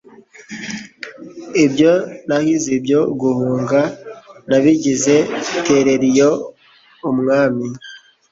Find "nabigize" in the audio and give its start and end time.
4.49-5.15